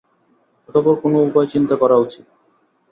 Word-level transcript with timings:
অতঃপর 0.69 0.95
কোন 1.01 1.13
উপায় 1.21 1.47
চিন্তা 1.47 1.75
করা 1.75 1.95
উচিত। 1.97 2.25